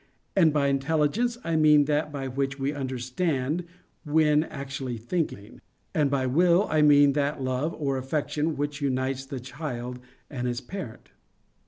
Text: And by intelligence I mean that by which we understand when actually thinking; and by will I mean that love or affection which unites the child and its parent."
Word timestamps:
And 0.35 0.51
by 0.51 0.65
intelligence 0.69 1.37
I 1.43 1.55
mean 1.55 1.85
that 1.85 2.11
by 2.11 2.27
which 2.27 2.57
we 2.57 2.73
understand 2.73 3.65
when 4.03 4.43
actually 4.45 4.97
thinking; 4.97 5.61
and 5.93 6.09
by 6.09 6.25
will 6.25 6.65
I 6.71 6.81
mean 6.81 7.13
that 7.13 7.43
love 7.43 7.75
or 7.77 7.97
affection 7.99 8.57
which 8.57 8.81
unites 8.81 9.27
the 9.27 9.39
child 9.39 9.99
and 10.27 10.47
its 10.47 10.59
parent." 10.59 11.09